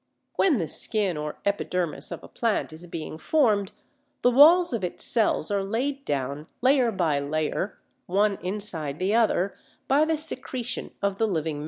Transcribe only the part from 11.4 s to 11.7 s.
matter inside.